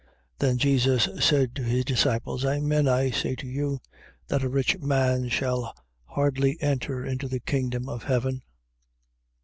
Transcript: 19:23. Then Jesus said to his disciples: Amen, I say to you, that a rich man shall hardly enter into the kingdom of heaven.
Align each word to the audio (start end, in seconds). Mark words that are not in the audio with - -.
19:23. 0.39 0.39
Then 0.39 0.57
Jesus 0.57 1.09
said 1.23 1.53
to 1.55 1.61
his 1.61 1.85
disciples: 1.85 2.43
Amen, 2.43 2.87
I 2.87 3.11
say 3.11 3.35
to 3.35 3.45
you, 3.45 3.79
that 4.29 4.41
a 4.41 4.49
rich 4.49 4.79
man 4.79 5.29
shall 5.29 5.75
hardly 6.05 6.57
enter 6.59 7.05
into 7.05 7.27
the 7.27 7.39
kingdom 7.39 7.87
of 7.87 8.05
heaven. 8.05 8.41